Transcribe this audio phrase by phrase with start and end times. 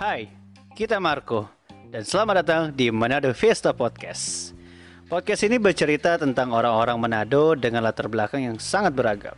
[0.00, 0.32] Hai,
[0.72, 1.44] kita Marco
[1.92, 4.56] dan selamat datang di Manado Fiesta Podcast.
[5.10, 9.36] Podcast ini bercerita tentang orang-orang Manado dengan latar belakang yang sangat beragam.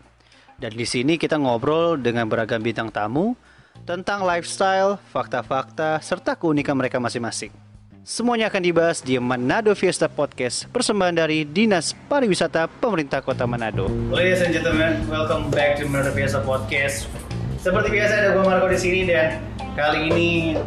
[0.60, 3.34] Dan di sini kita ngobrol dengan beragam bintang tamu
[3.82, 7.71] tentang lifestyle, fakta-fakta, serta keunikan mereka masing-masing.
[8.02, 13.86] Semuanya akan dibahas di Manado Fiesta Podcast, persembahan dari Dinas Pariwisata Pemerintah Kota Manado.
[14.10, 17.06] Ladies and gentlemen, welcome back to Manado Fiesta Podcast.
[17.62, 19.38] Seperti biasa ada gue Marco di sini dan
[19.78, 20.58] kali ini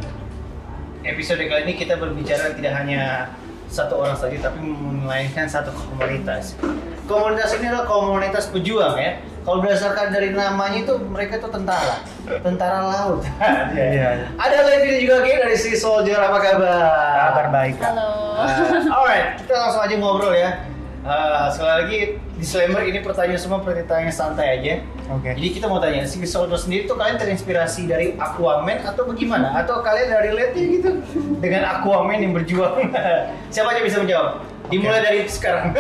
[1.04, 3.28] episode kali ini kita berbicara tidak hanya
[3.68, 4.64] satu orang saja tapi
[5.04, 6.56] melainkan satu komunitas.
[7.04, 9.20] Komunitas ini adalah komunitas pejuang ya.
[9.46, 12.02] Kalau berdasarkan dari namanya itu mereka itu tentara,
[12.42, 13.22] tentara laut.
[13.78, 14.10] Iya, iya.
[14.42, 17.30] Ada lagi juga Ki dari si Soldier apa kabar?
[17.30, 17.78] Kabar baik.
[17.78, 18.42] Halo.
[18.42, 20.66] Uh, alright, kita langsung aja ngobrol ya.
[21.06, 21.98] Uh, sekali lagi
[22.42, 24.82] disclaimer ini pertanyaan semua pertanyaan santai aja.
[25.14, 25.38] Oke.
[25.38, 29.54] Jadi kita mau tanya, si Soldier sendiri tuh kalian terinspirasi dari Aquaman atau bagaimana?
[29.62, 30.90] Atau kalian dari relate gitu
[31.38, 32.90] dengan Aquaman yang berjuang?
[33.54, 34.55] Siapa aja bisa menjawab?
[34.70, 35.72] Dimulai dari sekarang.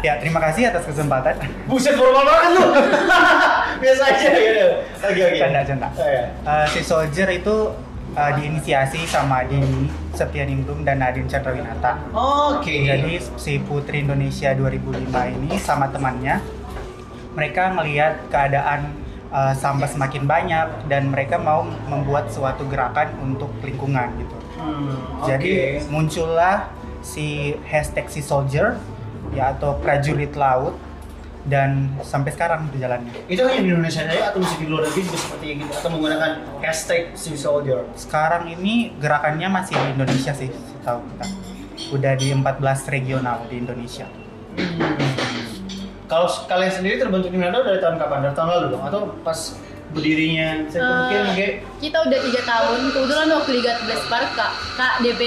[0.00, 1.36] Ya, terima kasih atas kesempatan.
[1.68, 2.72] Buset formal banget lu.
[3.84, 4.66] Biasa aja gitu.
[4.96, 5.36] Oke oke.
[5.36, 5.88] Canda-canda.
[5.92, 6.24] Oh, ya.
[6.40, 7.56] Eh, si Soldier itu
[8.16, 12.00] eh, diinisiasi sama Dini Septianingrum dan Nadine Chandrawinata.
[12.16, 12.88] Oke.
[12.88, 16.40] Jadi si Putri Indonesia 2005 ini sama temannya
[17.36, 18.96] mereka ngelihat keadaan
[19.28, 24.36] eh, sampah semakin banyak dan mereka mau membuat suatu gerakan untuk lingkungan gitu.
[24.60, 24.96] Hmm,
[25.28, 25.92] Jadi oke.
[25.92, 27.26] muncullah si
[27.64, 28.76] hashtag si soldier
[29.30, 30.76] ya atau prajurit laut
[31.42, 33.16] dan sampai sekarang berjalannya.
[33.26, 36.30] itu hanya di Indonesia saja atau masih di luar negeri juga seperti gitu atau menggunakan
[36.60, 41.26] hashtag si soldier Sekarang ini gerakannya masih di Indonesia sih, setahu kita.
[41.90, 44.04] Udah di 14 regional di Indonesia.
[46.04, 49.38] kalau kalian sendiri terbentuk di Manado dari tahun kapan dari tahun lalu dong atau pas
[49.90, 54.50] berdirinya saya Eh, mungkin kayak kita udah tiga tahun kebetulan waktu Liga 13 Park kak
[54.74, 55.22] kak DP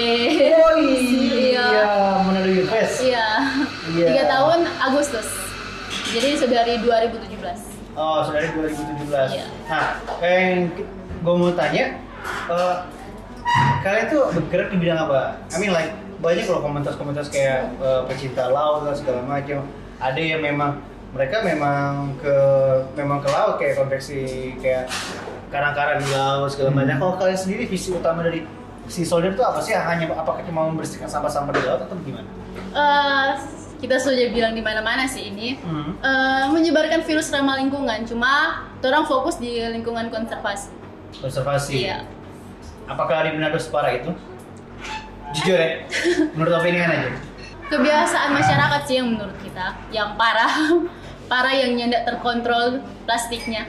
[0.54, 1.84] oh iya iya
[2.20, 3.28] Manado Youth Fest iya
[3.92, 4.06] Iya.
[4.08, 4.58] tiga tahun
[5.14, 5.30] Agustus.
[6.10, 9.46] Jadi sudah dari 2017 oh sudah dari 2017 Iya.
[9.70, 9.86] nah
[10.20, 10.66] yang
[11.22, 11.94] gue mau tanya
[12.50, 12.76] eh,
[13.80, 15.38] kalian tuh bergerak di bidang apa?
[15.48, 19.62] I mean like banyak loh komunitas-komunitas kayak eh, pecinta laut dan segala macam.
[19.96, 20.82] Ada yang memang
[21.14, 22.34] mereka memang ke
[22.98, 24.22] memang ke laut kayak konveksi
[24.58, 24.90] kayak
[25.48, 26.78] karang-karang di laut segala Hmm.
[26.82, 26.96] macam.
[26.98, 28.42] Kalau kalian sendiri visi utama dari
[28.86, 29.70] si soldier itu apa sih?
[29.70, 32.26] Hanya apakah cuma membersihkan sampah-sampah di laut atau gimana?
[32.74, 33.30] Eh,
[33.84, 35.92] kita sudah bilang di mana-mana sih ini Hmm.
[36.00, 40.72] Eh, menyebarkan virus ramah lingkungan cuma orang fokus di lingkungan konservasi
[41.20, 42.08] konservasi iya
[42.88, 44.10] apakah di Manado separah itu
[45.36, 45.84] jujur ya
[46.32, 47.10] menurut opini kan aja
[47.68, 50.52] kebiasaan masyarakat sih yang menurut kita yang parah
[51.32, 53.68] parah yang nyendak terkontrol plastiknya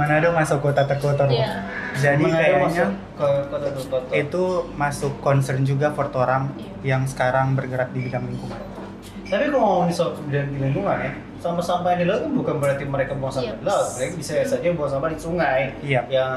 [0.00, 1.28] Manado masuk kota terkotor.
[1.28, 1.68] Iya.
[2.00, 2.84] Jadi Manado kayaknya
[3.20, 3.68] ke kota
[4.16, 4.42] itu
[4.80, 6.96] masuk concern juga for orang Iya.
[6.96, 8.56] yang sekarang bergerak di bidang lingkungan.
[9.32, 12.84] Tapi kalau ngomongin soal kemudian di lingkungan ya, sampah-sampah yang di laut kan bukan berarti
[12.84, 13.56] mereka buang sampah Iya.
[13.56, 16.00] di laut, mereka bisa saja buang sampah di sungai, Iya.
[16.12, 16.32] yang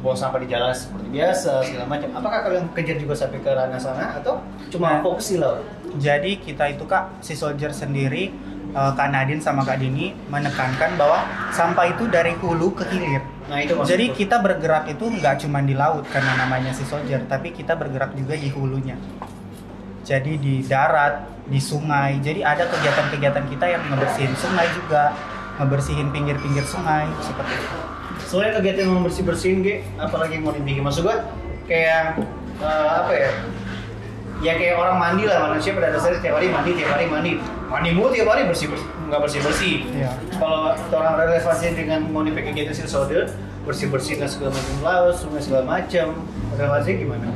[0.00, 2.08] buang sampah di jalan seperti biasa segala macam.
[2.16, 4.40] Apakah kalian kejar juga sampai ke ranah sana atau
[4.72, 5.04] cuma Nah.
[5.04, 5.60] fokus di laut?
[6.00, 8.32] Jadi kita itu kak si soldier sendiri
[8.68, 13.24] eh, Kak Nadine sama Kak Dini menekankan bahwa sampah itu dari hulu ke hilir.
[13.48, 13.88] Nah itu maksudku.
[13.88, 18.12] Jadi kita bergerak itu nggak cuma di laut karena namanya si soldier, tapi kita bergerak
[18.12, 18.92] juga di hulunya.
[20.08, 22.16] Jadi di darat, di sungai.
[22.18, 25.12] Jadi ada kegiatan-kegiatan kita yang ngebersihin sungai juga,
[25.60, 27.78] ngebersihin pinggir-pinggir sungai seperti itu.
[28.24, 31.24] soalnya kegiatan yang bersih bersihin ge apalagi mau dibikin maksud gua
[31.64, 32.20] kayak
[32.60, 33.30] eh, apa ya
[34.38, 37.88] ya kayak orang mandi lah manusia pada dasarnya tiap hari mandi tiap hari mandi mandi
[37.90, 40.10] mulu tiap hari bersih bersih nggak bersih bersih Iya.
[40.36, 43.32] kalau orang relevansi dengan mau dipakai kegiatan si soldier
[43.64, 46.06] bersih bersih dan segala macam laut sungai segala macam
[46.52, 47.26] relevansinya gimana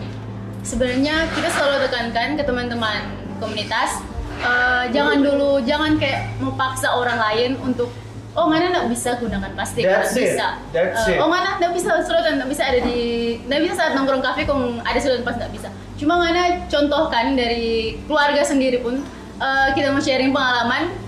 [0.62, 3.00] sebenarnya kita selalu tekankan ke teman-teman
[3.43, 4.03] komunitas
[4.43, 7.91] eh, jangan dulu jangan kayak memaksa orang lain untuk
[8.32, 10.26] oh mana nggak bisa gunakan plastik That's nggak it.
[10.32, 11.14] bisa it.
[11.14, 13.00] Eh, oh mana nggak bisa sedotan nggak bisa ada di
[13.44, 15.69] nggak bisa saat nongkrong kafe kong ada sedotan pas nggak bisa
[16.00, 19.03] cuma mana contohkan dari keluarga sendiri pun
[19.43, 21.03] eh, kita mau sharing pengalaman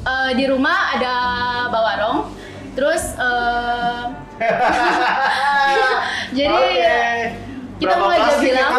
[0.00, 1.14] Eh, di rumah ada
[1.68, 2.32] bawarong
[2.72, 4.02] terus eh,
[6.40, 6.96] jadi Oke.
[7.80, 8.70] Kita Berapa mulai dia plastik bilang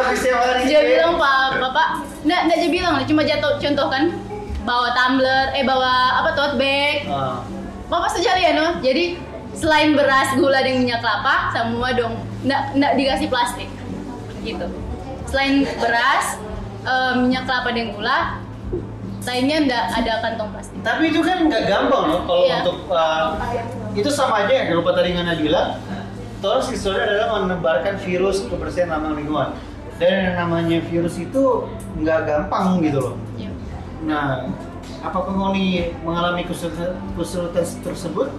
[0.62, 1.88] dia bilang pak bapak.
[2.21, 4.03] Nggak nggak dia bilang cuma jatuh contoh kan
[4.62, 7.09] bawa tumbler eh bawa apa tote bag.
[7.09, 7.42] Ah.
[7.89, 9.18] bapak ya no jadi
[9.57, 12.15] selain beras gula dan minyak kelapa semua dong
[12.45, 13.69] nggak nggak dikasih plastik.
[14.45, 14.65] Gitu.
[15.25, 16.38] Selain beras
[16.86, 18.38] eh, minyak kelapa dan gula
[19.21, 20.77] lainnya ndak ada kantong plastik.
[20.81, 22.57] Tapi itu kan nggak gampang loh kalau Iya.
[22.65, 23.38] untuk uh,
[23.94, 25.77] itu sama aja yang lupa tadi Ngana bilang.
[26.42, 29.54] Terus istilahnya adalah menebarkan virus kebersihan lambang lingkungan.
[30.02, 31.70] Dan yang namanya virus itu
[32.02, 33.16] nggak gampang gitu loh.
[33.38, 33.54] Iya.
[34.10, 34.50] Nah,
[35.06, 38.34] apakah Ngoni mengalami kesulitan, kesulitan tersebut?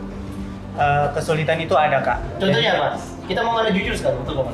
[0.75, 2.19] Eh, kesulitan itu ada kak.
[2.43, 2.89] Contohnya apa?
[3.31, 4.53] Kita mau ngana jujur sekarang untuk apa?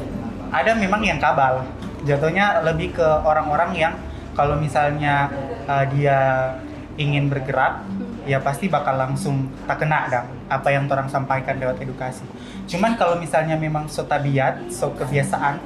[0.53, 1.65] Ada memang yang kabal.
[2.05, 3.95] Jatuhnya lebih ke orang-orang yang
[4.37, 5.33] kalau misalnya
[5.65, 6.19] eh, dia
[7.01, 7.81] ingin bergerak,
[8.29, 12.29] ya pasti bakal langsung tak kena dong apa yang orang sampaikan lewat edukasi.
[12.69, 15.57] Cuman kalau misalnya memang so tabiat, so kebiasaan,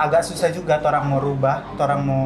[0.00, 2.22] agak susah juga orang mau rubah, orang mau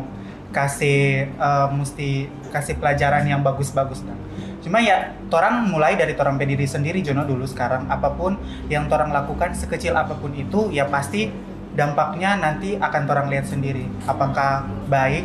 [0.55, 4.21] kasih eh, mesti kasih pelajaran yang bagus-bagus dong.
[4.63, 8.39] Cuma ya, orang mulai dari orang pendiri sendiri Jono dulu sekarang apa pun
[8.71, 11.35] yang orang lakukan sekecil apa pun itu ya pasti
[11.75, 15.25] dampaknya nanti akan orang lihat sendiri apakah baik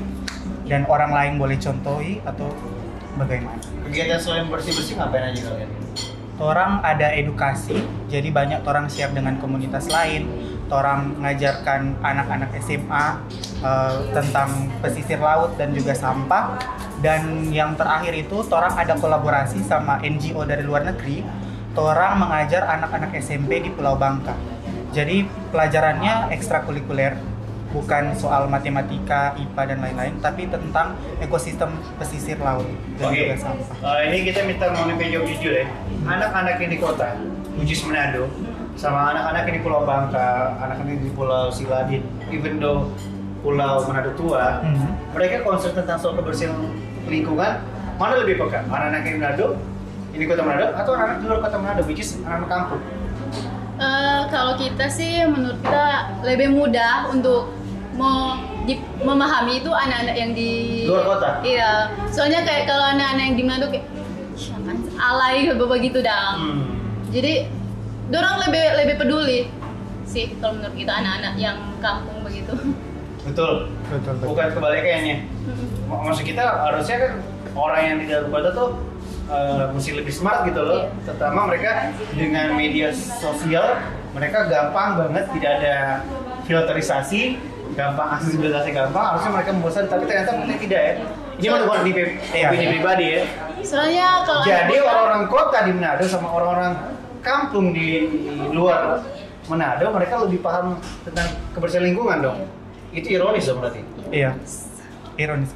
[0.67, 2.47] dan orang lain boleh contohi atau
[3.17, 3.59] bagaimana.
[3.89, 5.69] Kegiatan selain bersih-bersih ngapain aja kalian?
[6.37, 7.81] Orang ada edukasi,
[8.13, 10.29] jadi banyak orang siap dengan komunitas lain.
[10.69, 13.05] Orang ngajarkan anak-anak SMA
[13.65, 16.61] eh, tentang pesisir laut dan juga sampah.
[17.01, 21.25] Dan yang terakhir itu, orang ada kolaborasi sama NGO dari luar negeri.
[21.73, 24.33] Orang mengajar anak-anak SMP di Pulau Bangka.
[24.93, 27.17] Jadi pelajarannya ekstrakurikuler,
[27.67, 31.67] bukan soal matematika, IPA dan lain-lain, tapi tentang ekosistem
[31.99, 32.65] pesisir laut
[32.95, 33.75] dan Oke, juga sampah.
[33.83, 35.65] Eh, ini kita minta Ngoni jawab jujur ya.
[36.07, 37.07] Anak-anak yang di kota,
[37.59, 38.31] Ujis Manado,
[38.79, 42.87] sama anak-anak yang di Pulau Bangka, anak-anak yang di Pulau Siladin, even though
[43.43, 45.13] Pulau Manado tua, Mhm.
[45.13, 46.55] mereka concern tentang soal kebersihan
[47.05, 47.59] lingkungan,
[47.97, 48.63] mana lebih peka?
[48.69, 49.47] Anak-anak yang di Manado,
[50.15, 52.81] ini kota Manado, atau anak-anak di luar kota Manado, which is anak-anak kampung?
[53.77, 55.85] Eh, kalau kita sih menurut kita
[56.25, 57.53] lebih mudah untuk
[57.97, 60.51] mau di- memahami itu anak-anak yang di
[60.85, 61.29] Luar kota?
[61.41, 61.89] Iya.
[62.07, 63.85] Soalnya kayak kalau anak-anak yang di Manado kayak
[64.37, 64.91] "Ih, apaan sih?
[64.95, 66.37] alay begitu dang.
[66.37, 66.65] Hmm.
[67.09, 67.49] Jadi
[68.07, 69.39] dorang lebih lebih peduli
[70.05, 72.53] sih kalau menurut kita anak-anak yang kampung begitu.
[73.25, 74.27] Betul, Betul, betul.
[74.29, 75.17] bukan kebalikannya.
[75.85, 77.11] Mak- Maksud kita harusnya kan
[77.53, 78.69] orang yang di dalam kota tuh
[79.27, 80.85] uh, mesti lebih smart gitu loh.
[80.85, 81.03] Iya.
[81.03, 81.71] Terutama mereka
[82.13, 83.83] dengan media sosial,
[84.13, 85.75] mereka gampang banget tidak ada
[86.47, 87.35] filterisasi,
[87.77, 89.05] gampang aksesibilitasnya gampang.
[89.13, 90.93] Harusnya mereka membosan, tapi ternyata mereka tidak ya.
[91.37, 91.91] Ini mah bukan di
[92.33, 92.47] Iya.
[92.49, 93.21] opini pribadi ya.
[93.61, 96.73] Soalnya kalau Jadi orang-orang kota di Manado sama orang-orang
[97.21, 98.09] kampung di
[98.49, 99.05] luar
[99.45, 102.37] Manado, mereka lebih paham tentang kebersihan lingkungan dong.
[102.89, 103.85] Itu ironis dong berarti.
[104.09, 104.33] Iya,
[105.15, 105.53] ironis.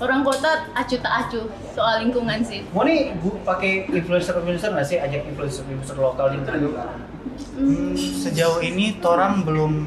[0.00, 1.44] orang kota acu tak acu
[1.76, 2.64] soal lingkungan sih.
[2.72, 6.72] Mau nih bu pakai influencer-influencer nggak sih ajak influencer-influencer lokal di Manado?
[7.52, 9.84] Hmm, sejauh ini Torang belum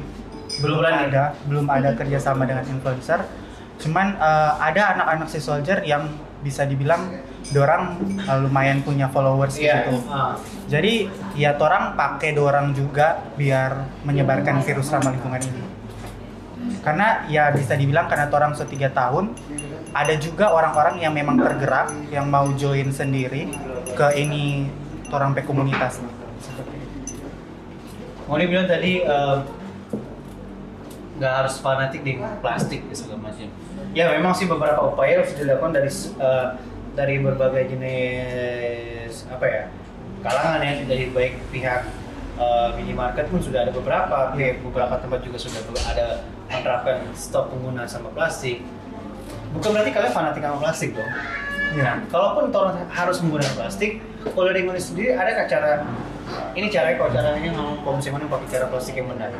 [0.62, 3.24] Belum ada belum ada kerjasama dengan influencer.
[3.80, 6.06] Cuman eh, ada anak-anak si soldier yang
[6.44, 7.08] bisa dibilang
[7.50, 9.88] dorang eh, lumayan punya followers Iya.
[9.88, 9.98] gitu.
[10.12, 10.36] Ah.
[10.70, 15.62] Jadi ya torang pakai dorang juga biar menyebarkan virus ramah lingkungan ini.
[16.84, 19.32] Karena ya bisa dibilang karena torang sudah tiga tahun,
[19.96, 23.48] ada juga orang-orang yang memang tergerak yang mau join sendiri
[23.96, 24.68] ke ini
[25.08, 26.00] torang pe komunitas.
[28.24, 29.36] Moni bilang tadi eh,
[31.14, 33.46] nggak harus fanatik dengan plastik dan segala macam.
[33.94, 36.46] Ya memang sih beberapa upaya harus dilakukan dari eh,
[36.94, 39.62] dari berbagai jenis apa ya
[40.26, 41.86] kalangan ya dari baik pihak
[42.38, 45.62] eh, minimarket pun sudah ada beberapa, pihak beberapa tempat juga sudah
[45.94, 48.62] ada menerapkan stop penggunaan sama plastik.
[49.54, 51.10] Bukan berarti kalian fanatik sama plastik dong.
[51.74, 51.98] Ya.
[52.06, 55.82] Kalaupun orang harus menggunakan plastik, kalau dari Indonesia sendiri ada cara
[56.54, 59.30] ini caranya kalau caranya ngomong misalnya pakai cara plastik yang benar.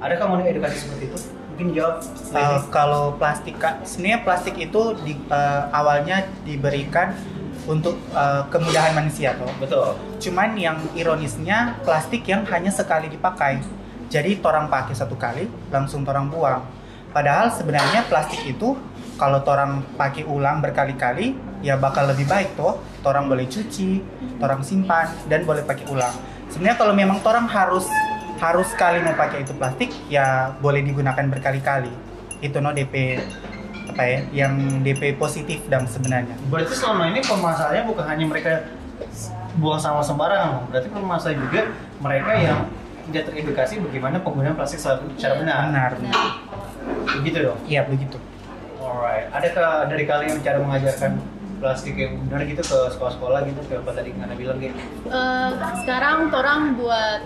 [0.00, 1.18] Adakah mau edukasi seperti itu?
[1.52, 2.00] Mungkin jawab.
[2.32, 7.12] Uh, kalau plastik sebenarnya plastik itu di, uh, awalnya diberikan
[7.68, 9.52] untuk uh, kemudahan manusia toh.
[9.60, 9.92] Betul.
[10.16, 13.60] Cuman yang ironisnya plastik yang hanya sekali dipakai.
[14.08, 16.64] Jadi torang pakai satu kali langsung torang buang.
[17.12, 18.80] Padahal sebenarnya plastik itu
[19.20, 22.80] kalau torang pakai ulang berkali-kali ya bakal lebih baik toh.
[23.04, 24.00] Torang boleh cuci,
[24.40, 26.16] torang simpan dan boleh pakai ulang.
[26.48, 27.84] Sebenarnya kalau memang torang harus
[28.40, 31.92] harus sekali mau pakai itu plastik ya boleh digunakan berkali-kali.
[32.40, 33.20] Itu no DP
[33.92, 36.32] apa ya yang DP positif dan sebenarnya.
[36.48, 38.52] Berarti selama ini permasalahannya bukan hanya mereka
[39.60, 41.60] buang sama sembarangan, berarti permasalahan juga
[42.00, 42.58] mereka yang
[43.10, 45.60] tidak teredukasi bagaimana penggunaan plastik secara secara benar.
[45.68, 45.92] Benar.
[47.20, 47.58] Begitu dong.
[47.68, 48.16] Iya begitu.
[48.80, 49.28] Alright.
[49.36, 51.20] Adakah dari kalian cara mengajarkan
[51.60, 54.72] plastik yang benar gitu ke sekolah-sekolah gitu kayak apa tadi Ngana bilang gitu?
[55.12, 55.50] eh,
[55.84, 57.20] sekarang orang buat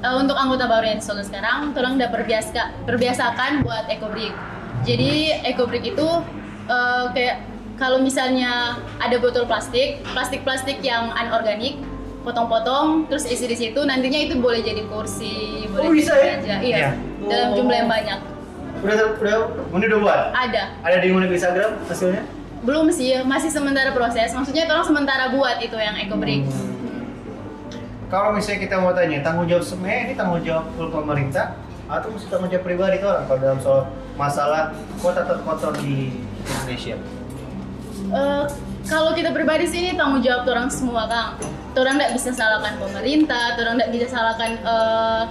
[0.00, 4.32] eh, untuk anggota baru yang solo sekarang, orang udah perbiasa perbiasakan buat ecobrik.
[4.82, 6.08] Jadi ecobrik itu
[6.68, 7.36] eh, kayak
[7.78, 11.78] kalau misalnya ada botol plastik, plastik-plastik yang anorganik,
[12.26, 16.56] potong-potong, terus isi di situ, nantinya itu boleh jadi kursi, boleh Oh, bisa jadi ya?
[16.58, 16.90] Iya, Iya.
[17.22, 17.56] dalam Oh.
[17.56, 18.18] jumlah yang banyak.
[18.78, 19.36] Udah udah
[19.70, 20.20] Muni udah buat?
[20.34, 20.62] Ada.
[20.82, 22.22] Ada di Muni Instagram hasilnya?
[22.66, 24.34] Belum sih, masih sementara proses.
[24.34, 26.42] Maksudnya orang sementara buat itu yang eco brick.
[26.42, 26.77] Hmm.
[28.08, 31.60] Kalau misalnya kita mau tanya, tanggung jawab sebenarnya ini tanggung jawab full pemerintah
[31.92, 33.80] atau mesti tanggung jawab pribadi orang kalau dalam soal
[34.16, 34.72] masalah
[35.04, 36.16] kota terkotor di
[36.48, 36.96] Indonesia?
[38.08, 38.44] Eh,
[38.88, 41.36] kalau kita pribadi sih ini tanggung jawab orang semua kang.
[41.76, 45.22] Orang nggak bisa salahkan pemerintah, orang nggak bisa salahkan eh,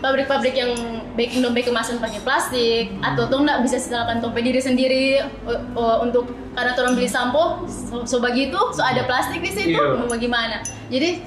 [0.00, 0.72] pabrik-pabrik yang
[1.16, 5.96] baking dompet kemasan pakai plastik, atau tuh nggak bisa salahkan dompet diri sendiri eh, eh,
[6.00, 10.00] untuk karena orang beli sampo, so, so begitu, so ada plastik di situ, Iya.
[10.00, 10.64] mau bagaimana?
[10.88, 11.20] Jadi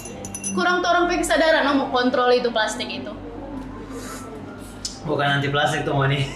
[0.53, 3.11] kurang orang pakai kesadaran no, mau kontrol itu plastik itu.
[5.07, 6.19] Bukan anti plastik tuh Moni.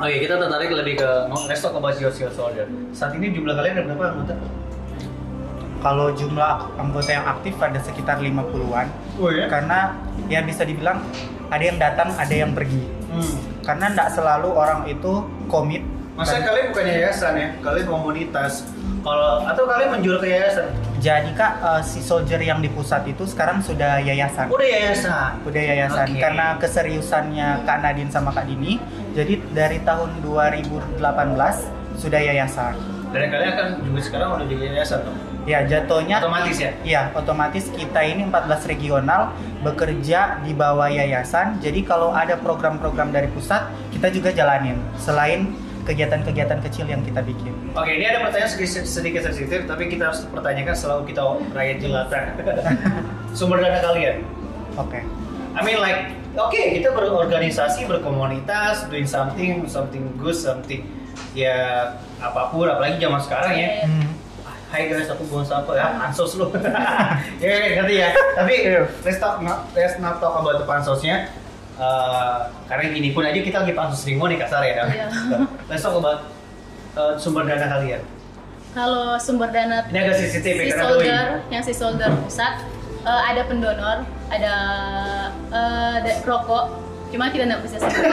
[0.00, 1.10] Oke, kita tertarik lebih ke
[1.48, 2.64] let's talk about your soldier.
[2.92, 4.34] Saat ini jumlah kalian ada berapa anggota?
[5.80, 8.86] Kalau jumlah anggota yang aktif ada sekitar 50-an.
[9.20, 9.48] Oh ya?
[9.48, 9.96] Karena
[10.28, 11.04] ya bisa dibilang
[11.48, 12.84] ada yang datang, ada yang pergi.
[13.12, 13.36] Hmm.
[13.64, 15.84] Karena tidak selalu orang itu komit.
[16.16, 17.48] Masa kalian bukan yayasan ya?
[17.64, 18.68] Kalian komunitas.
[19.00, 20.68] Kalau atau kalian menjual ke yayasan?
[21.00, 24.52] Jadi kak eh, si soldier yang di pusat itu sekarang sudah yayasan.
[24.52, 25.40] Udah yayasan.
[25.48, 26.20] Udah yayasan Oke.
[26.20, 28.76] karena keseriusannya Kak Nadine sama Kak Dini.
[29.16, 31.00] Jadi dari tahun 2018
[31.96, 32.76] sudah yayasan.
[33.10, 35.18] Dan kalian kan juga sekarang udah jadi yayasan dong.
[35.48, 36.70] Ya jatuhnya Otomatis ya?
[36.84, 39.32] Iya, otomatis kita ini 14 regional
[39.64, 41.56] bekerja di bawah yayasan.
[41.64, 44.76] Jadi kalau ada program-program dari pusat, kita juga jalanin.
[45.00, 45.48] Selain
[45.84, 47.52] kegiatan-kegiatan kecil yang kita bikin.
[47.72, 51.22] Oke, ini ada pertanyaan sedikit, sedikit sensitif, tapi kita harus pertanyakan selalu kita
[51.52, 52.18] rakyat jelata.
[53.38, 54.22] Sumber dana kalian.
[54.76, 55.00] Oke.
[55.50, 60.86] I mean like, oke kita berorganisasi, berkomunitas, doing something, something good, something
[61.34, 61.90] ya
[62.22, 63.70] apa pun, apalagi zaman sekarang ya.
[63.86, 64.06] Hmm.
[64.70, 66.46] Hai guys, aku buang sampah ya, pansos lu.
[67.42, 68.14] ya ngerti ya.
[68.38, 68.86] Tapi Iya.
[69.02, 71.26] let's talk not, let's not talk about the pansosnya.
[71.80, 72.36] Eh,
[72.68, 74.84] karena gini pun aja kita lagi pansos ringo nih kasar ya.
[74.84, 75.06] Iya.
[75.64, 76.28] let's talk about
[76.92, 78.04] eh, sumber dana kalian.
[78.70, 81.08] Kalau sumber dana Ini agak sensitif ya si doi.
[81.48, 82.60] yang si soldier pusat
[83.00, 84.54] eh, ada pendonor, ada
[85.98, 86.64] da- rokok.
[87.08, 88.12] Cuma kita nggak bisa sebutkan.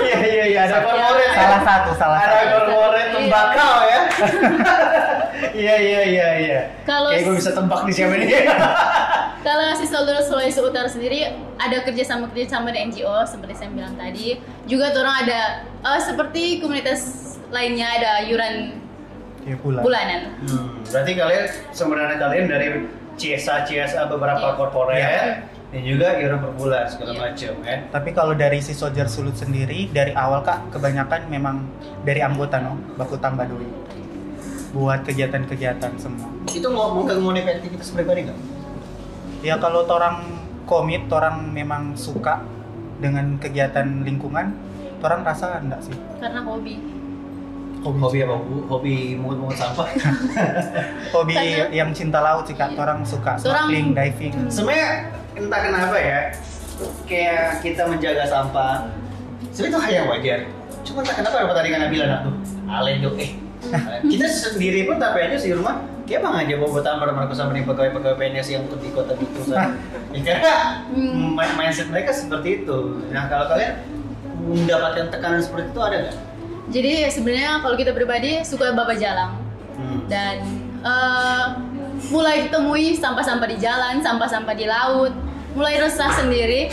[0.00, 1.32] Iya iya iya ada korporat.
[1.32, 2.48] Salah satu, salah Ada satu.
[2.54, 3.12] korporat Iya.
[3.14, 4.00] tembakau ya.
[5.54, 6.60] Iya iya iya iya.
[6.82, 8.26] Kalau Kayak gue bisa tebak nih siapa nih.
[9.44, 11.28] Kalau si soldier Sulawesi Utara sendiri
[11.60, 14.40] ada kerjasama kerjasama dengan NGO seperti saya bilang tadi.
[14.64, 15.40] Juga orang ada
[15.84, 17.00] eh, seperti komunitas
[17.52, 18.80] lainnya ada yuran
[19.44, 19.84] Ya bulan.
[19.84, 20.20] bulanan.
[20.40, 21.44] Hmm, berarti kalian
[21.76, 22.66] dana kalian dari
[23.14, 24.56] CSA CSA beberapa Iya.
[24.56, 25.22] korporat Iya.
[25.68, 27.20] dan juga iuran per bulan segala Iya.
[27.20, 27.78] macam kan.
[27.92, 31.68] Tapi kalau dari si soldier sulut sendiri dari awal kak kebanyakan memang
[32.00, 33.68] dari anggota no baku tambah dulu
[34.72, 36.32] buat kegiatan-kegiatan semua.
[36.48, 38.63] Itu mau mau ngomongin aktivitas pribadi nggak?
[39.44, 40.24] Ya kalau orang
[40.64, 42.40] komit, orang memang suka
[42.96, 44.56] dengan kegiatan lingkungan,
[45.04, 45.92] orang rasa enggak sih?
[46.16, 46.80] Karena hobi.
[47.84, 48.64] Hobi apa bu?
[48.64, 49.84] Hobi mungut-mungut sampah.
[51.14, 54.32] Hobi Karena- yang cinta laut sih kak, orang suka Orang- snorkeling, diving.
[54.48, 56.20] Sebenarnya entah kenapa ya,
[57.04, 58.88] kayak kita menjaga sampah.
[59.52, 60.38] Sebenarnya itu hal yang wajar.
[60.88, 62.34] Cuma entah kenapa apa tadi kan bilang tuh,
[62.64, 63.12] alen tuh
[64.12, 67.64] kita sendiri pun tapi aja di rumah kayak bang aja bawa tampar mereka sama nih
[67.64, 69.72] pegawai-pegawai PNS yang di kota itu kan.
[70.14, 70.54] ya, karena
[70.92, 71.32] Hmm.
[71.32, 72.78] mi- mindset mereka seperti itu.
[73.08, 73.80] Nah kalau kalian
[74.44, 76.16] mendapatkan tekanan seperti itu ada nggak?
[76.64, 79.36] Jadi sebenarnya kalau kita pribadi suka bawa jalan
[79.74, 80.06] Hmm.
[80.06, 80.36] dan
[80.80, 81.44] eh,
[82.08, 85.12] mulai ditemui sampah-sampah di jalan, sampah-sampah di laut,
[85.52, 86.68] mulai resah sendiri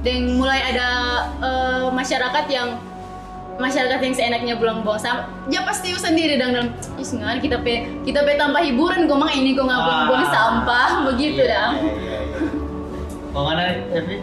[0.00, 0.88] dan mulai ada
[1.38, 2.80] eh, masyarakat yang
[3.58, 7.74] masyarakat yang seenaknya buang buang sampah, ya pasti sendiri dan dalam "Ih, nggak, kita pe
[8.06, 10.32] kita pe tambah hiburan kok mang ini kok nggak buang buang Ah.
[10.32, 11.70] sampah begitu Iya, dah.
[11.74, 12.40] Iya, iya, iya.
[13.30, 13.62] Mana,
[13.94, 14.16] Evi?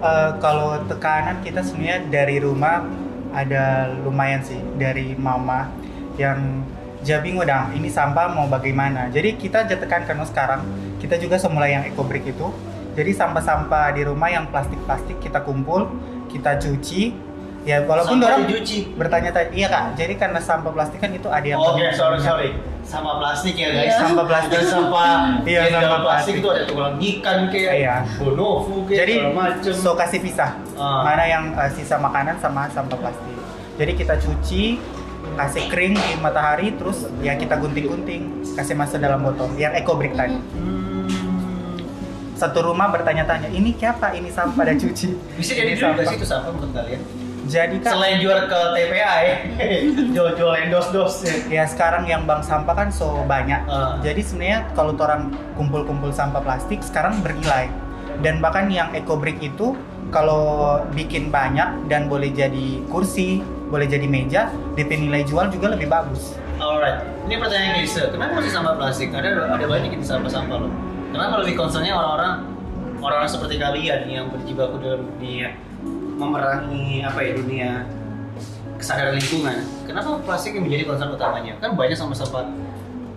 [0.00, 2.88] Eh, kalau tekanan kita sebenarnya dari rumah
[3.36, 5.68] ada lumayan sih dari mama
[6.16, 6.64] yang
[7.04, 10.64] Jabi ngodang ini sampah mau bagaimana jadi kita aja tekankan oh, sekarang
[11.00, 12.48] kita juga semula yang ekobrik itu
[12.96, 15.88] jadi sampah-sampah di rumah yang plastik-plastik kita kumpul
[16.32, 17.12] kita cuci
[17.60, 18.78] ya walaupun Sampah orang dicuci.
[18.94, 22.24] bertanya tanya iya kak jadi karena sampah plastik kan itu ada yang Oke, sorry minyak.
[22.26, 22.50] sorry.
[22.80, 23.84] Sampah plastik ya guys.
[23.84, 23.96] Iya.
[24.00, 24.50] Sampah plastik.
[24.50, 25.10] Dan sampah
[25.46, 26.34] Iya, sampah plastik plastik.
[26.36, 27.96] itu ada tulang ikan kayak Iya.
[28.16, 29.72] bonovo kayak jadi macem.
[29.72, 31.04] so kasih pisah Ah.
[31.04, 33.36] mana yang uh, sisa makanan sama sampah plastik
[33.76, 34.62] jadi kita cuci
[35.32, 40.12] kasih kering di matahari terus ya kita gunting-gunting kasih masuk dalam botol yang eco brick
[40.12, 41.04] tadi Hmm.
[42.32, 46.04] satu rumah bertanya-tanya ini siapa ini sampah dan cuci Bisa jadi juga sampah.
[46.06, 47.02] sih itu sampah menurut kalian?
[47.50, 49.36] Jadi kan Selain jual ke TPA ya,
[50.14, 51.34] jual-jual endos-dos ya.
[51.50, 53.58] ya sekarang yang bank sampah kan so banyak.
[53.66, 53.98] Ah.
[53.98, 57.66] Jadi sebenarnya kalau orang kumpul-kumpul sampah plastik sekarang bernilai.
[58.22, 59.74] Dan bahkan yang ecobrick itu
[60.14, 65.90] kalau bikin banyak dan boleh jadi kursi, boleh jadi meja, DP nilai jual juga lebih
[65.90, 66.38] bagus.
[66.62, 68.14] Alright, ini pertanyaan Lisa.
[68.14, 69.10] Kenapa masih sampah plastik?
[69.10, 70.70] Ada ada banyak ini sampah-sampah loh.
[71.10, 72.46] Kenapa lebih concernnya orang-orang
[73.00, 75.56] orang-orang seperti kalian yang berjibaku dalam dunia
[76.20, 77.70] memerangi apa ya dunia
[78.76, 79.56] kesadaran lingkungan.
[79.88, 81.56] Kenapa plastik yang menjadi concern utamanya?
[81.60, 82.44] Kan banyak sampah-sampah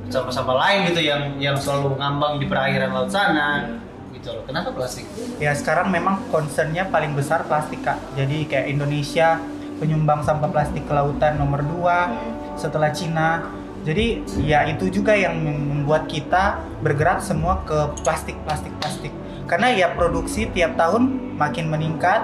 [0.07, 3.79] sampah-sampah lain gitu yang yang selalu ngambang di perairan laut sana
[4.15, 4.43] gitu loh.
[4.48, 5.03] Kenapa plastik?
[5.39, 8.00] Ya sekarang memang concernnya paling besar plastik kak.
[8.15, 9.39] Jadi kayak Indonesia
[9.79, 13.43] penyumbang sampah plastik ke lautan nomor 2 setelah Cina.
[13.83, 19.11] Jadi ya itu juga yang membuat kita bergerak semua ke plastik plastik plastik.
[19.43, 22.23] Karena ya produksi tiap tahun makin meningkat,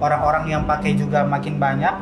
[0.00, 1.92] orang-orang yang pakai juga makin banyak.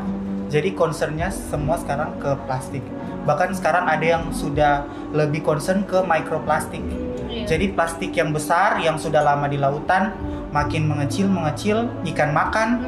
[0.47, 2.85] Jadi concernnya semua sekarang ke plastik.
[3.26, 6.82] Bahkan sekarang ada yang sudah lebih concern ke microplastik.
[7.26, 7.56] Iya.
[7.56, 10.14] Jadi plastik yang besar yang sudah lama di lautan
[10.52, 12.85] makin mengecil mengecil ikan makan,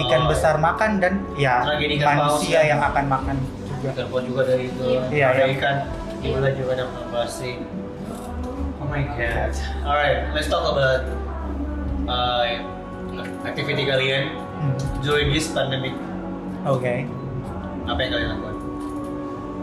[0.00, 0.28] ikan Oh.
[0.30, 1.66] besar makan dan ya
[2.06, 2.72] manusia ya.
[2.72, 3.36] yang akan makan
[3.78, 3.88] juga.
[3.94, 4.82] Terbuat juga dari itu.
[5.08, 5.54] Iya, ada iya.
[5.54, 5.76] ikan.
[6.18, 7.56] Juga juga ada plastik.
[8.78, 9.52] Oh my god.
[9.82, 11.02] Alright, let's talk about
[12.06, 12.44] uh,
[13.44, 14.74] activity kalian Hmm,
[15.06, 15.94] during this pandemic.
[16.66, 17.06] Oke.
[17.86, 18.56] Apa yang kalian lakukan?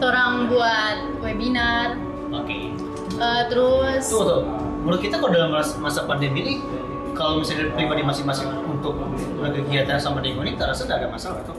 [0.00, 2.00] Orang buat webinar,
[2.32, 2.72] Oke.
[3.12, 4.42] eh, terus Tunggu tuh.
[4.80, 6.54] Menurut kita kalau dalam masa, masa pandemi ini,
[7.12, 8.96] kalau misalnya pribadi masing-masing untuk
[9.36, 11.56] berkegiatan sama lingkungan ini, terasa tidak ada masalah tuh.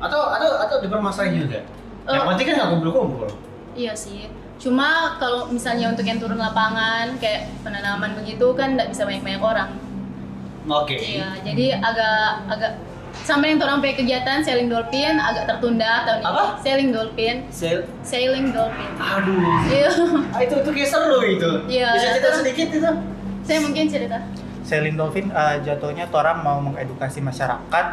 [0.00, 1.60] Atau atau atau dipermasalahin juga.
[2.04, 2.28] Yang Oh.
[2.28, 3.28] penting kan nggak kumpul-kumpul.
[3.72, 4.26] iya sih.
[4.58, 9.70] Cuma kalau misalnya untuk yang turun lapangan kayak penanaman begitu kan nggak bisa banyak-banyak orang.
[10.66, 10.96] Oke.
[10.96, 12.18] Iya, jadi agak
[12.50, 12.72] agak
[13.20, 16.28] sampai yang orang pakai kegiatan sailing dolphin agak tertunda tahun Apa?
[16.28, 16.60] ini.
[16.60, 17.78] Sailing dolphin, Sel.
[18.02, 18.90] sailing dolphin.
[18.96, 19.40] Aduh.
[19.66, 19.88] Iya.
[20.30, 21.50] Ah, itu itu kayak seru itu.
[21.66, 22.90] Iya, Bisa cerita itu- sedikit itu.
[23.40, 24.18] Saya mungkin cerita.
[24.60, 27.86] Sailing dolphin eh, jatuhnya orang mau mengedukasi masyarakat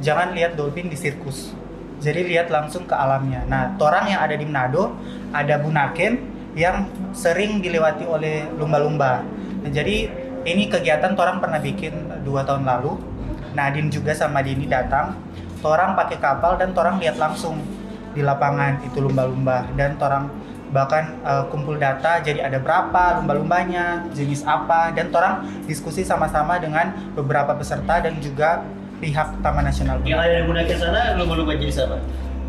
[0.00, 1.52] jangan lihat dolphin di sirkus.
[2.00, 3.44] Jadi lihat langsung ke alamnya.
[3.44, 4.96] Nah, orang yang ada di Manado
[5.36, 6.12] ada Bunaken
[6.56, 9.20] yang sering dilewati oleh lumba-lumba.
[9.60, 10.08] Nah, jadi
[10.48, 12.96] ini kegiatan orang pernah bikin dua tahun lalu.
[13.52, 15.12] Nadine juga sama Dini datang.
[15.60, 17.60] Torang pakai kapal dan torang lihat langsung
[18.16, 20.26] di lapangan itu lumba-lumba dan torang
[20.70, 26.94] bahkan eh, kumpul data jadi ada berapa lumba-lumbanya jenis apa dan torang diskusi sama-sama dengan
[27.14, 28.62] beberapa peserta dan juga
[29.00, 30.22] pihak Taman Nasional Yang Bunga.
[30.22, 31.96] ada di Bunaken sana lumba-lumba jadi siapa?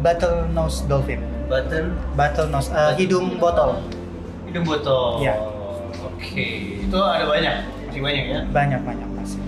[0.01, 3.79] Battle nose dolphin Button battle nose eh, hidung botol
[4.45, 5.19] hidung botol.
[5.19, 5.35] Iya.
[6.01, 6.47] Oke.
[6.83, 7.55] Itu ada banyak.
[7.87, 8.39] Masih banyak ya.
[8.47, 9.39] banyak banyak masih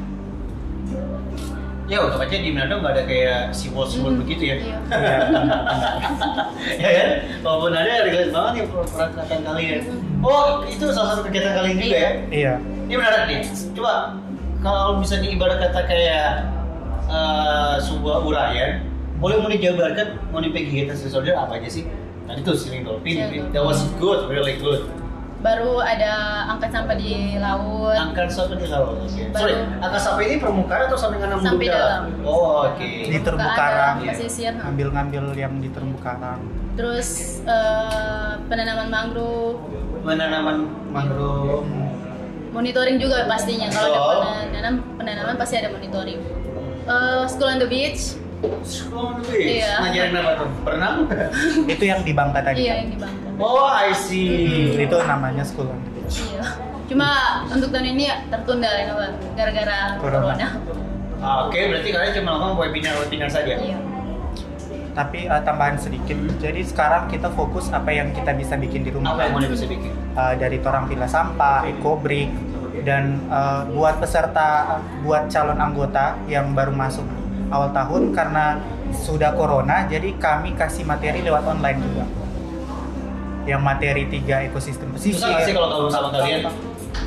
[1.83, 4.55] Ya untuk aja di Manado nggak ada kayak simbol simbol Hmm, begitu ya.
[4.55, 4.77] Iya.
[4.87, 5.17] Iya,
[6.83, 7.09] ya kan?
[7.43, 9.81] Walaupun ada relate banget nih perasaan kalian.
[10.23, 12.11] Oh itu salah satu kegiatan kalian juga ya?
[12.31, 12.53] iya
[12.87, 13.39] Ini menarik nih.
[13.75, 14.15] Coba
[14.59, 16.27] kalau misalnya ibarat kata kayak
[17.13, 18.81] eh, sebuah uraian,
[19.15, 21.85] boleh mau dijabarkan mau dipegang kegiatan sesuatu apa aja sih?
[22.23, 24.87] Tadi tuh sailing dolphin, Sailing that was good, really good.
[25.39, 26.11] Baru ada
[26.47, 27.91] angkat sampah di laut.
[27.93, 28.95] Angkat sampai di laut.
[28.97, 29.11] oke.
[29.27, 32.01] Baru- Sorry, angkat sampai ini permukaan atau sampai kanan Sampai dalam.
[32.23, 32.79] Oh oke.
[33.03, 34.55] di terumbu karang pesisir.
[34.55, 36.39] ngambil-ngambil yang di terumbu karang
[36.73, 37.09] Terus
[37.43, 39.59] eh, penanaman mangrove,
[40.01, 40.57] Penanaman
[40.89, 41.67] mangrove.
[42.49, 43.67] monitoring juga pastinya.
[43.67, 44.23] Kalau Oh.
[44.23, 46.23] ada penanam, penanaman pasti ada monitoring.
[46.83, 48.19] Eh, school on the beach,
[48.61, 49.63] School on the beach.
[49.63, 49.79] Iya.
[49.79, 50.49] Ngajarin apa tuh?
[50.61, 50.95] Berenang?
[51.73, 53.27] itu yang di Bangka tadi iya yang di Bangka.
[53.39, 54.75] Oh, I see.
[54.75, 56.43] itu namanya school on the beach Iya.
[56.83, 57.07] Cuma
[57.47, 60.19] untuk tahun ini tertunda ya, Bang, gara-gara Corona.
[60.35, 60.47] corona.
[61.23, 63.55] Ah, Oke, berarti kalian cuma lakukan webinar-webinar saja.
[63.55, 63.79] Iya.
[64.93, 69.17] tapi eh, tambahan sedikit jadi sekarang kita fokus apa yang kita bisa bikin di rumah
[69.17, 69.89] Apa yang mau bisa bikin?
[70.13, 72.29] Uh, dari torang pila sampah, ekobrik,
[72.81, 77.05] dan uh, buat peserta, buat calon anggota yang baru masuk
[77.53, 78.57] awal tahun karena
[78.89, 82.05] sudah corona, jadi kami kasih materi lewat online juga.
[83.45, 85.21] Yang materi tiga ekosistem pesisir.
[85.21, 86.41] Susah nggak sih kalau kamu sama kalian?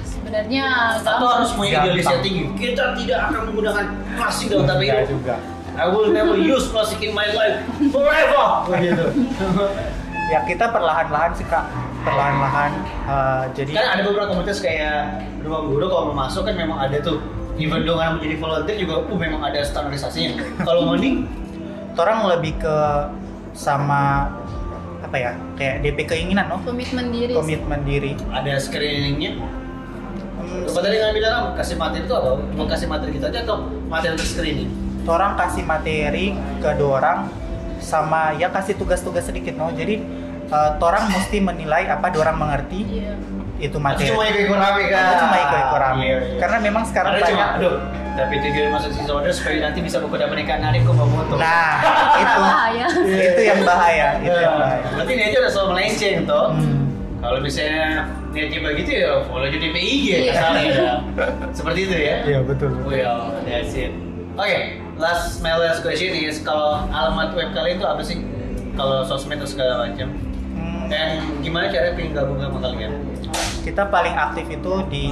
[0.06, 0.66] Sebenarnya
[1.02, 2.42] Atau harus punya idealisasi tinggi?
[2.58, 3.84] Kita tidak akan menggunakan
[4.18, 5.34] plastik dalam tapi Enggak juga.
[5.76, 8.46] I will never use plastic in my life forever.
[8.70, 9.06] Begitu.
[10.26, 11.70] Ya kita perlahan-lahan sih kak,
[12.06, 12.72] perlahan-lahan.
[13.04, 17.02] uh, jadi kan ada beberapa komunitas kayak rumah guru kalau mau masuk kan memang ada
[17.02, 17.18] tuh
[17.58, 21.26] even though karena menjadi volunteer juga uh memang ada standarisasinya kalau mending
[21.98, 22.76] orang lebih ke
[23.52, 24.30] sama
[25.02, 27.32] apa ya kayak DP keinginan no komitmen diri.
[27.32, 27.36] sih.
[27.36, 29.34] komitmen diri ada screeningnya
[30.36, 32.38] Hmm, Coba tadi nggak bilang kasih materi itu apa?
[32.52, 34.68] Cuma kasih materi kita aja atau materi untuk screening?
[35.08, 37.30] orang kasih materi ke dorang
[37.78, 40.02] sama ya kasih tugas-tugas sedikit no jadi
[40.48, 43.12] eh, orang mesti menilai apa dorang mengerti Iya.
[43.58, 45.00] itu materi cuma ikut-ikut rame kan.
[45.02, 46.04] Aku cuma ikut-ikut rame.
[46.04, 46.38] Iya, iya.
[46.38, 47.76] Karena memang sekarang Ada cuma, banyak- aduh,
[48.14, 51.34] tapi tujuan masuk si order supaya nanti bisa menggoda pernikahan adikku mau foto.
[51.36, 51.72] nah
[52.20, 52.86] itu Bahaya.
[53.26, 56.46] itu yang bahaya itu yang bahaya Berarti niatnya udah selalu melenceng toh.
[56.52, 56.76] Hmm.
[57.16, 57.88] Kalau misalnya
[58.30, 60.30] niatnya begitu ya follow jadi PIG ya Iya.
[60.30, 60.94] kasarnya ya.
[61.56, 62.16] Seperti itu ya.
[62.24, 63.92] iya betul Well, that's it.
[64.32, 64.58] Oke,
[64.96, 68.20] last my last question is kalau alamat web kalian itu apa sih?
[68.72, 70.12] Kalau sosmed atau segala macam.
[70.86, 71.08] Dan
[71.40, 72.92] gimana cara pengen gabung sama kalian?
[73.66, 75.10] kita paling aktif itu di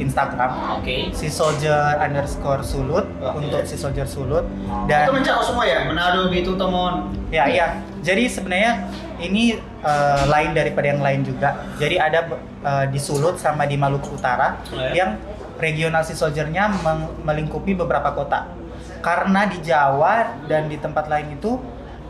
[0.00, 1.12] Instagram Oke.
[1.12, 3.36] si soldier underscore sulut Oke.
[3.36, 5.84] untuk si soldier sulut Itu dan mencakup semua ya?
[5.84, 7.12] Manado, Bitung, Tomon.
[7.28, 8.88] ya iya jadi sebenarnya
[9.20, 12.32] ini eh, lain daripada yang lain juga jadi ada
[12.64, 14.96] eh, di Sulut sama di Maluku Utara Oh, ya?
[14.96, 15.10] yang
[15.60, 16.72] regional si soldiernya
[17.20, 18.48] melingkupi beberapa kota
[19.04, 21.60] karena di Jawa dan di tempat lain itu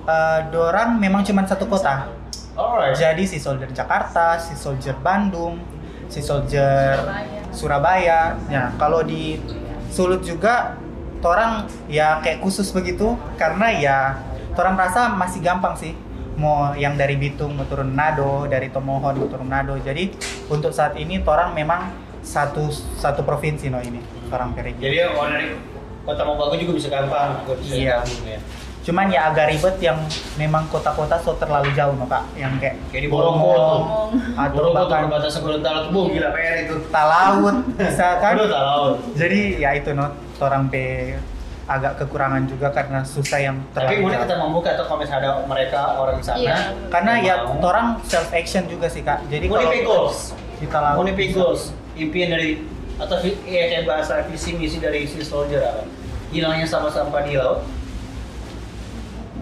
[0.07, 2.22] eh, dorang memang cuma satu kota
[2.53, 2.95] Alright.
[2.95, 5.57] jadi si soldier Jakarta si soldier Bandung
[6.13, 7.01] si soldier
[7.53, 8.37] Surabaya.
[8.49, 9.41] Ya, kalau di
[9.93, 10.81] Sulut juga
[11.21, 13.99] orang ya kayak khusus begitu karena ya
[14.57, 15.93] orang rasa masih gampang sih
[16.41, 19.77] mau yang dari Bitung mau turun Nado, dari Tomohon mau turun Nado.
[19.77, 20.17] Jadi
[20.49, 21.93] untuk saat ini orang memang
[22.25, 24.01] satu satu provinsi no ini
[24.33, 24.81] orang pergi.
[24.81, 25.47] Jadi orang dari
[26.09, 28.01] kota Mobagu juga bisa gampang, bisa Iya.
[28.01, 28.41] gabung ya.
[28.83, 29.95] Cuman ya agak ribet yang
[30.35, 34.11] memang kota-kota so terlalu jauh no kak, yang kayak Kayak di Bolong Bolongkot.
[34.35, 36.75] atau bahkan perbatasan Gorontalo tuh, gila PR itu.
[36.95, 38.35] Talaut bisa kan?
[38.35, 38.95] Aduh, tak laut.
[39.15, 41.15] Jadi ya itu no orang pe
[41.63, 44.27] agak kekurangan juga karena susah yang Tapi terlalu kemudian jauh.
[44.27, 46.37] kita membuka tuh kalau misalnya ada mereka orang di sana.
[46.37, 46.57] Iya.
[46.91, 47.63] karena ya mau.
[47.63, 49.23] orang self action juga sih kak.
[49.31, 50.19] Jadi kalau Monipe goals.
[50.59, 51.71] kita laut Monipe goals.
[51.95, 52.67] Impian dari
[52.99, 53.15] atau
[53.45, 55.87] ya kayak bahasa visi misi dari si soldier apa?
[56.31, 57.63] Hilangnya sampah-sampah di laut.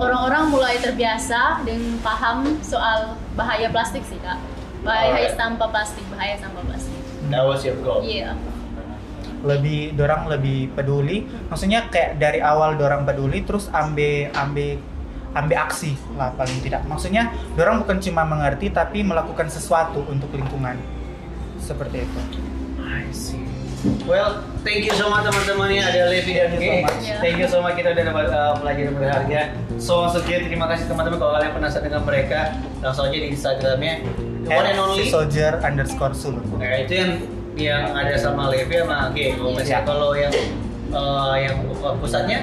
[0.00, 4.40] Orang-orang mulai terbiasa dan paham soal bahaya plastik sih kak.
[4.80, 5.36] Bahaya Alright.
[5.36, 6.96] sampah plastik, bahaya sampah plastik.
[7.28, 8.00] That was your goal.
[8.00, 8.32] Iya.
[9.40, 11.24] lebih dorang lebih peduli.
[11.48, 14.76] Maksudnya kayak dari awal dorang peduli terus ambil ambil
[15.32, 16.84] ambil aksi lah paling tidak.
[16.84, 20.76] Maksudnya dorang bukan cuma mengerti tapi melakukan sesuatu untuk lingkungan.
[21.56, 22.20] Seperti itu.
[22.84, 23.59] I see.
[24.04, 26.84] Well, thank you so much teman-teman ya ada Levi dan Thank you so Ge.
[26.84, 27.04] much.
[27.24, 29.40] Thank you so much kita udah dapat uh, pelajaran berharga.
[29.80, 32.40] So once again terima kasih teman-teman kalau kalian penasaran dengan mereka
[32.84, 33.94] langsung aja di Instagramnya
[34.44, 35.08] the one and only.
[35.08, 36.44] soldier underscore sulut.
[36.60, 37.10] Nah, itu yang
[37.56, 39.32] yang ada sama Levi sama G.
[39.32, 39.78] Kalau Iya.
[39.82, 40.32] kalau yang
[40.92, 41.56] uh, yang
[42.00, 42.38] pusatnya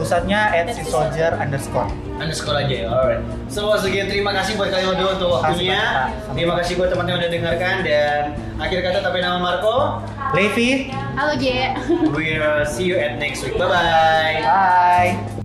[0.00, 1.92] Pusatnya at si soldier underscore.
[2.20, 2.88] Underscore aja ya.
[2.92, 3.22] Alright.
[3.48, 6.12] So once again terima kasih buat kalian berdua untuk waktunya.
[6.36, 8.20] Terima kasih buat teman-teman yang udah dengarkan dan
[8.60, 10.04] akhir kata tapi nama Marco.
[10.36, 11.74] Levi, Halo G.
[12.14, 13.58] We'll see you at next week.
[13.58, 14.38] Bye bye.
[14.46, 15.39] bye.